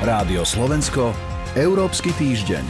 [0.00, 1.12] Rádio Slovensko,
[1.52, 2.64] Európsky týždeň.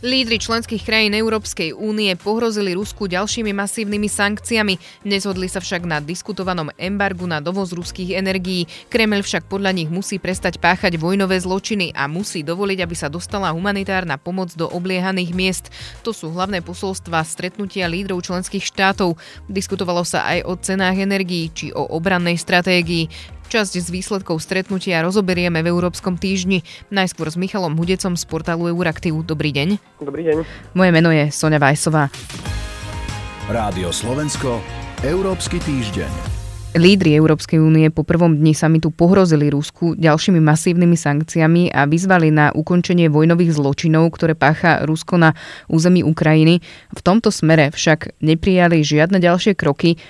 [0.00, 5.04] Lídry členských krajín Európskej únie pohrozili Rusku ďalšími masívnymi sankciami.
[5.04, 8.64] Nezhodli sa však na diskutovanom embargu na dovoz ruských energií.
[8.88, 13.52] Kreml však podľa nich musí prestať páchať vojnové zločiny a musí dovoliť, aby sa dostala
[13.52, 15.68] humanitárna pomoc do obliehaných miest.
[16.08, 19.20] To sú hlavné posolstva stretnutia lídrov členských štátov.
[19.44, 23.36] Diskutovalo sa aj o cenách energií či o obrannej stratégii.
[23.52, 26.64] Časť z výsledkov stretnutia rozoberieme v Európskom týždni.
[26.88, 29.12] Najskôr s Michalom Hudecom z portálu Euraktiv.
[29.28, 29.76] Dobrý deň.
[30.00, 30.36] Dobrý deň.
[30.72, 32.08] Moje meno je Sonja Vajsová.
[33.52, 34.56] Rádio Slovensko,
[35.04, 36.41] Európsky týždeň.
[36.72, 42.48] Lídry Európskej únie po prvom dni samitu pohrozili Rusku ďalšími masívnymi sankciami a vyzvali na
[42.56, 45.36] ukončenie vojnových zločinov, ktoré pácha Rusko na
[45.68, 46.64] území Ukrajiny.
[46.96, 50.00] V tomto smere však neprijali žiadne ďalšie kroky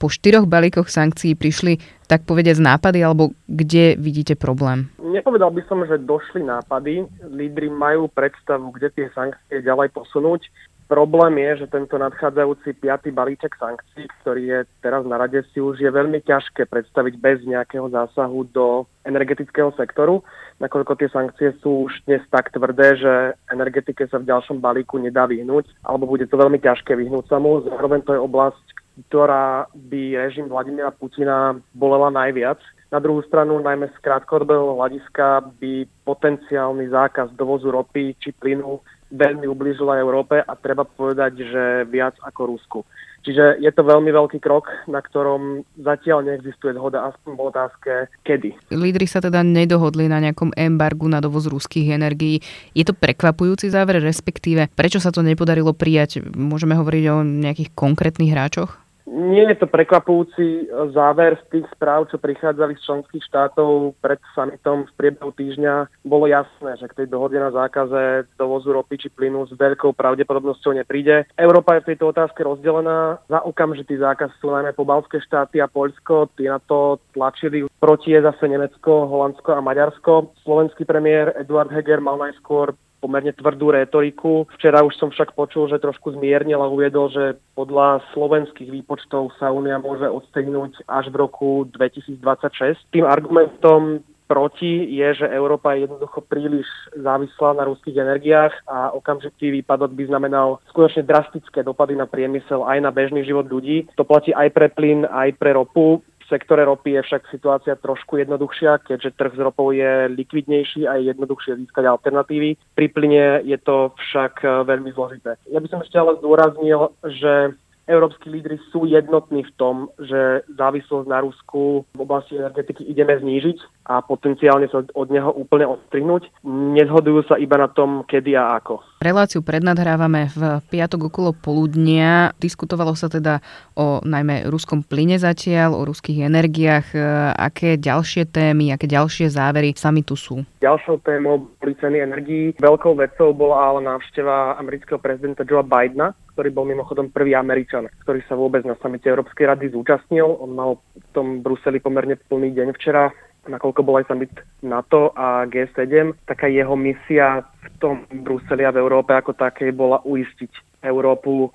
[0.00, 1.76] po štyroch balíkoch sankcií prišli
[2.08, 4.88] tak povedať z nápady, alebo kde vidíte problém?
[4.96, 7.04] Nepovedal by som, že došli nápady.
[7.28, 10.48] Lídry majú predstavu, kde tie sankcie ďalej posunúť.
[10.88, 15.76] Problém je, že tento nadchádzajúci piatý balíček sankcií, ktorý je teraz na rade, si už
[15.76, 20.24] je veľmi ťažké predstaviť bez nejakého zásahu do energetického sektoru,
[20.64, 25.28] nakoľko tie sankcie sú už dnes tak tvrdé, že energetike sa v ďalšom balíku nedá
[25.28, 27.60] vyhnúť, alebo bude to veľmi ťažké vyhnúť sa mu.
[27.68, 28.64] Zároveň to je oblasť,
[29.12, 32.58] ktorá by režim Vladimira Putina bolela najviac.
[32.88, 38.80] Na druhú stranu, najmä z krátkodobého hľadiska, by potenciálny zákaz dovozu ropy či plynu
[39.12, 42.80] veľmi ublížila Európe a treba povedať, že viac ako Rusku.
[43.26, 47.92] Čiže je to veľmi veľký krok, na ktorom zatiaľ neexistuje zhoda, aspoň v otázke
[48.24, 48.72] kedy.
[48.72, 52.40] Lídry sa teda nedohodli na nejakom embargu na dovoz ruských energií.
[52.72, 56.24] Je to prekvapujúci záver, respektíve prečo sa to nepodarilo prijať?
[56.24, 58.87] Môžeme hovoriť o nejakých konkrétnych hráčoch?
[59.18, 64.86] Nie je to prekvapujúci záver z tých správ, čo prichádzali z členských štátov pred summitom
[64.86, 66.06] v priebehu týždňa.
[66.06, 70.78] Bolo jasné, že k tej dohode na zákaze dovozu ropy či plynu s veľkou pravdepodobnosťou
[70.78, 71.26] nepríde.
[71.34, 73.18] Európa je v tejto otázke rozdelená.
[73.26, 76.30] Za okamžitý zákaz sú najmä pobalské štáty a Poľsko.
[76.38, 77.66] Tí na to tlačili.
[77.82, 80.30] Proti je zase Nemecko, Holandsko a Maďarsko.
[80.46, 84.46] Slovenský premiér Eduard Heger mal najskôr pomerne tvrdú retoriku.
[84.58, 89.54] Včera už som však počul, že trošku zmiernil a uviedol, že podľa slovenských výpočtov sa
[89.54, 92.94] Únia môže odstehnúť až v roku 2026.
[92.94, 99.48] Tým argumentom proti je, že Európa je jednoducho príliš závislá na ruských energiách a okamžitý
[99.56, 103.88] výpadok by znamenal skutočne drastické dopady na priemysel aj na bežný život ľudí.
[103.96, 108.84] To platí aj pre plyn, aj pre ropu sektore ropy je však situácia trošku jednoduchšia,
[108.84, 112.56] keďže trh s ropou je likvidnejší a je jednoduchšie získať alternatívy.
[112.76, 115.40] Pri plyne je to však eh, veľmi zložité.
[115.48, 117.56] Ja by som ešte ale zdôraznil, že
[117.88, 123.88] európsky lídry sú jednotní v tom, že závislosť na Rusku v oblasti energetiky ideme znížiť
[123.88, 126.28] a potenciálne sa od neho úplne odstrihnúť.
[126.44, 128.84] Nezhodujú sa iba na tom, kedy a ako.
[129.00, 132.36] Reláciu prednadhrávame v piatok okolo poludnia.
[132.36, 133.40] Diskutovalo sa teda
[133.72, 136.92] o najmä ruskom plyne zatiaľ, o ruských energiách.
[137.32, 140.44] Aké ďalšie témy, aké ďalšie závery sami tu sú?
[140.60, 142.52] Ďalšou témou boli ceny energií.
[142.60, 148.22] Veľkou vecou bola ale návšteva amerického prezidenta Joea Bidena, ktorý bol mimochodom prvý Američan, ktorý
[148.30, 150.38] sa vôbec na samite Európskej rady zúčastnil.
[150.38, 153.10] On mal v tom Bruseli pomerne plný deň včera,
[153.50, 154.30] nakoľko bol aj summit
[154.62, 156.14] NATO a G7.
[156.30, 161.50] Taká jeho misia v tom Bruseli a v Európe ako takej bola uistiť Európu,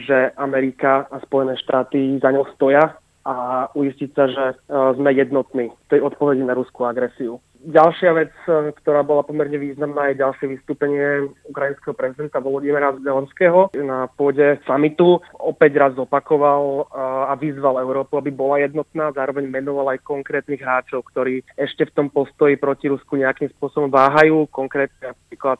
[0.00, 3.34] že Amerika a Spojené štáty za ňou stoja a
[3.74, 4.56] uistiť sa, že e,
[4.94, 7.42] sme jednotní v tej odpovedi na ruskú agresiu.
[7.66, 14.06] Ďalšia vec, e, ktorá bola pomerne významná, je ďalšie vystúpenie ukrajinského prezidenta Volodymyra Zelenského na
[14.14, 15.18] pôde samitu.
[15.42, 16.82] Opäť raz zopakoval e,
[17.26, 22.06] a vyzval Európu, aby bola jednotná, zároveň menoval aj konkrétnych hráčov, ktorí ešte v tom
[22.14, 25.58] postoji proti Rusku nejakým spôsobom váhajú, konkrétne napríklad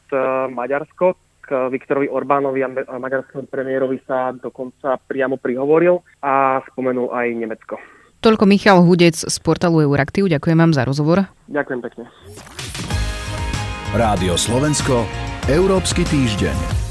[0.55, 2.69] Maďarsko k Viktorovi Orbánovi a
[2.99, 7.79] maďarskému premiérovi sa dokonca priamo prihovoril a spomenul aj Nemecko.
[8.21, 10.27] Toľko Michal Hudec z portálu Euraktiv.
[10.27, 11.31] Ďakujem vám za rozhovor.
[11.47, 12.05] Ďakujem pekne.
[13.95, 15.07] Rádio Slovensko,
[15.47, 16.86] Európsky týždeň.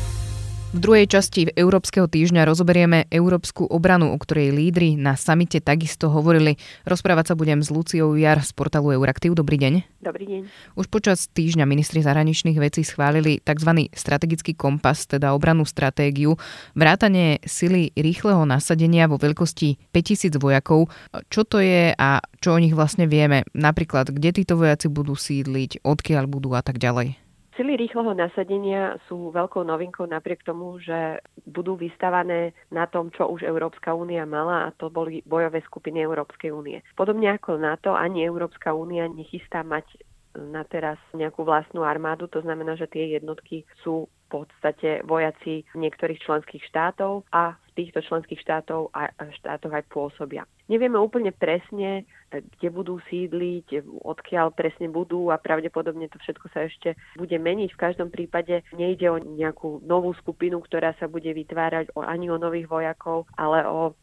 [0.75, 6.59] V druhej časti Európskeho týždňa rozoberieme európsku obranu, o ktorej lídry na samite takisto hovorili.
[6.83, 9.39] Rozprávať sa budem s Luciou Jar z portálu Euraktiv.
[9.39, 10.03] Dobrý deň.
[10.03, 10.41] Dobrý deň.
[10.75, 13.87] Už počas týždňa ministri zahraničných vecí schválili tzv.
[13.95, 16.35] strategický kompas, teda obrannú stratégiu,
[16.75, 20.91] vrátanie sily rýchleho nasadenia vo veľkosti 5000 vojakov.
[21.31, 23.47] Čo to je a čo o nich vlastne vieme?
[23.55, 27.24] Napríklad, kde títo vojaci budú sídliť, odkiaľ budú a tak ďalej.
[27.55, 33.47] Sily rýchleho nasadenia sú veľkou novinkou napriek tomu, že budú vystavané na tom, čo už
[33.47, 36.83] Európska únia mala a to boli bojové skupiny Európskej únie.
[36.99, 39.87] Podobne ako NATO, ani Európska únia nechystá mať
[40.35, 46.63] na teraz nejakú vlastnú armádu, to znamená, že tie jednotky sú podstate vojaci niektorých členských
[46.69, 50.47] štátov a v týchto členských štátov a štátoch aj pôsobia.
[50.65, 56.97] Nevieme úplne presne, kde budú sídliť, odkiaľ presne budú a pravdepodobne to všetko sa ešte
[57.19, 57.69] bude meniť.
[57.75, 62.65] V každom prípade nejde o nejakú novú skupinu, ktorá sa bude vytvárať ani o nových
[62.71, 63.93] vojakov, ale o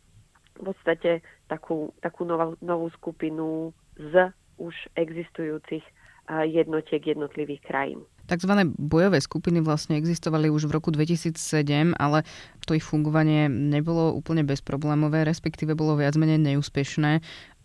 [0.52, 4.30] v podstate takú, takú novú, novú skupinu z
[4.60, 5.82] už existujúcich
[6.48, 8.00] jednotiek jednotlivých krajín.
[8.22, 12.22] Takzvané bojové skupiny vlastne existovali už v roku 2007, ale
[12.64, 17.18] to ich fungovanie nebolo úplne bezproblémové, respektíve bolo viac menej neúspešné.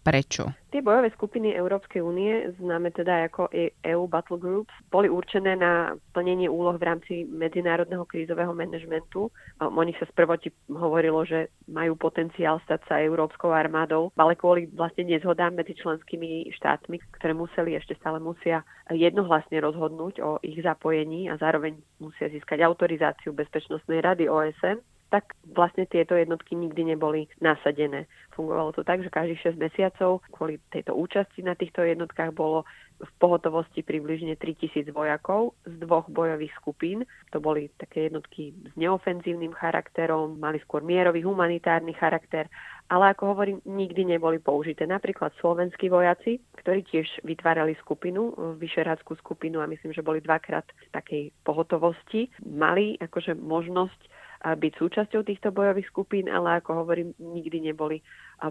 [0.08, 0.56] Prečo?
[0.72, 3.52] Tie bojové skupiny Európskej únie, známe teda ako
[3.84, 9.28] EU e Battle Groups, boli určené na plnenie úloh v rámci medzinárodného krízového manažmentu.
[9.60, 15.12] O nich sa sprvoti hovorilo, že majú potenciál stať sa európskou armádou, ale kvôli vlastne
[15.12, 21.36] nezhodám medzi členskými štátmi, ktoré museli ešte stále musia jednohlasne rozhodnúť o ich zapojení a
[21.36, 28.06] zároveň musia získať autorizáciu Bezpečnostnej rady OSN, tak vlastne tieto jednotky nikdy neboli nasadené.
[28.36, 32.68] Fungovalo to tak, že každých 6 mesiacov kvôli tejto účasti na týchto jednotkách bolo
[32.98, 37.06] v pohotovosti približne 3000 vojakov z dvoch bojových skupín.
[37.30, 42.50] To boli také jednotky s neofenzívnym charakterom, mali skôr mierový humanitárny charakter,
[42.90, 44.90] ale ako hovorím, nikdy neboli použité.
[44.90, 50.90] Napríklad slovenskí vojaci, ktorí tiež vytvárali skupinu, vyšeráckú skupinu a myslím, že boli dvakrát v
[50.90, 54.17] takej pohotovosti, mali akože možnosť
[54.56, 58.00] byť súčasťou týchto bojových skupín, ale ako hovorím, nikdy neboli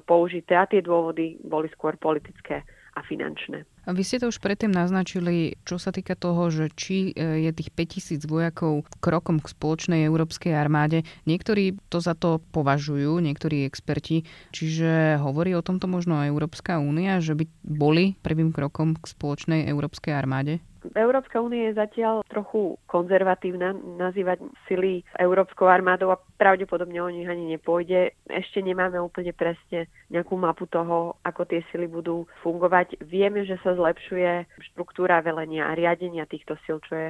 [0.04, 2.66] použité a tie dôvody boli skôr politické
[2.96, 3.68] a finančné.
[3.84, 7.50] A vy ste to už predtým naznačili, čo sa týka toho, že či e, je
[7.52, 11.04] tých 5000 vojakov krokom k spoločnej európskej armáde.
[11.28, 14.24] Niektorí to za to považujú, niektorí experti.
[14.50, 20.16] Čiže hovorí o tomto možno Európska únia, že by boli prvým krokom k spoločnej európskej
[20.16, 20.64] armáde?
[20.94, 27.56] Európska únia je zatiaľ trochu konzervatívna nazývať sily Európskou armádou a pravdepodobne o nich ani
[27.56, 28.14] nepôjde.
[28.28, 33.00] Ešte nemáme úplne presne nejakú mapu toho, ako tie sily budú fungovať.
[33.02, 37.08] Vieme, že sa zlepšuje štruktúra velenia a riadenia týchto sil, čo je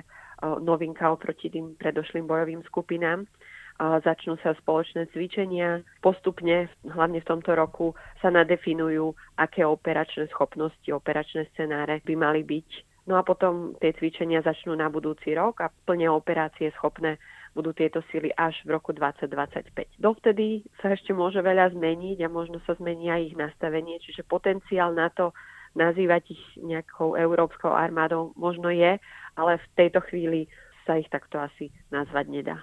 [0.64, 3.28] novinka oproti tým predošlým bojovým skupinám
[3.76, 5.84] začnú sa spoločné cvičenia.
[6.00, 7.92] Postupne, hlavne v tomto roku,
[8.24, 14.42] sa nadefinujú, aké operačné schopnosti, operačné scenáre by mali byť No a potom tie cvičenia
[14.42, 17.22] začnú na budúci rok a plne operácie schopné
[17.54, 19.96] budú tieto síly až v roku 2025.
[19.96, 24.92] Dovtedy sa ešte môže veľa zmeniť a možno sa zmení aj ich nastavenie, čiže potenciál
[24.92, 25.32] na to
[25.72, 29.00] nazývať ich nejakou európskou armádou možno je,
[29.38, 30.50] ale v tejto chvíli
[30.84, 32.56] sa ich takto asi nazvať nedá.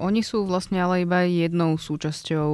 [0.00, 2.50] Oni sú vlastne ale iba jednou súčasťou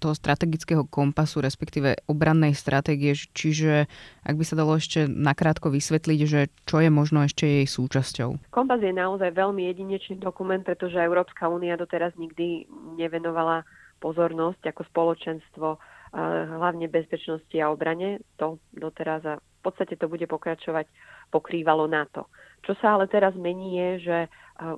[0.00, 3.84] toho strategického kompasu, respektíve obrannej stratégie, čiže
[4.24, 8.48] ak by sa dalo ešte nakrátko vysvetliť, že čo je možno ešte jej súčasťou.
[8.48, 12.64] Kompas je naozaj veľmi jedinečný dokument, pretože Európska únia doteraz nikdy
[12.96, 13.68] nevenovala
[14.00, 15.68] pozornosť ako spoločenstvo
[16.56, 18.24] hlavne bezpečnosti a obrane.
[18.40, 20.88] To doteraz a v podstate to bude pokračovať
[21.30, 22.26] pokrývalo NATO.
[22.64, 24.18] Čo sa ale teraz mení je, že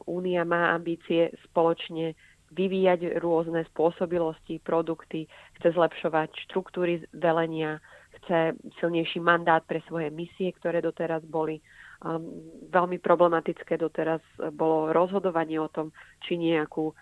[0.07, 2.15] Únia má ambície spoločne
[2.53, 5.27] vyvíjať rôzne spôsobilosti, produkty,
[5.59, 7.81] chce zlepšovať štruktúry velenia,
[8.23, 11.59] chce silnejší mandát pre svoje misie, ktoré doteraz boli.
[12.03, 14.21] Um, veľmi problematické doteraz
[14.53, 15.95] bolo rozhodovanie o tom,
[16.27, 16.93] či nejakú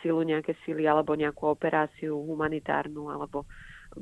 [0.00, 3.44] silu, nejaké sily alebo nejakú operáciu humanitárnu alebo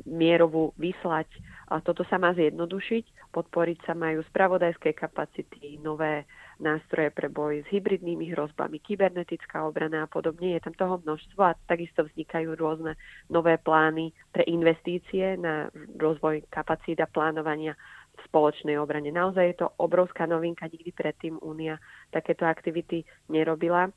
[0.07, 1.29] mierovú vyslať.
[1.73, 6.29] A toto sa má zjednodušiť, podporiť sa majú spravodajské kapacity, nové
[6.61, 10.55] nástroje pre boj s hybridnými hrozbami, kybernetická obrana a podobne.
[10.55, 12.95] Je tam toho množstvo a takisto vznikajú rôzne
[13.33, 17.75] nové plány pre investície na rozvoj kapacít a plánovania
[18.13, 19.09] v spoločnej obrane.
[19.09, 21.81] Naozaj je to obrovská novinka, nikdy predtým Únia
[22.13, 23.89] takéto aktivity nerobila.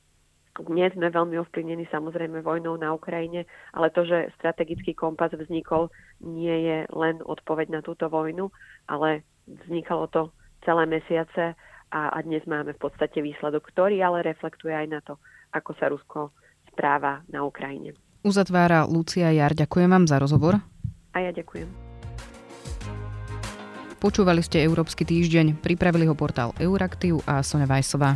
[0.55, 3.43] Dnes sme veľmi ovplyvnení samozrejme vojnou na Ukrajine,
[3.75, 5.91] ale to, že strategický kompas vznikol,
[6.23, 8.47] nie je len odpoveď na túto vojnu,
[8.87, 10.31] ale vznikalo to
[10.63, 11.59] celé mesiace
[11.91, 15.19] a, a dnes máme v podstate výsledok, ktorý ale reflektuje aj na to,
[15.51, 16.31] ako sa Rusko
[16.71, 17.91] správa na Ukrajine.
[18.23, 19.51] Uzatvára Lucia Jar.
[19.51, 20.57] Ďakujem vám za rozhovor.
[21.11, 21.67] A ja ďakujem.
[23.99, 28.15] Počúvali ste Európsky týždeň, pripravili ho portál Euraktiv a Sonja Vajsová.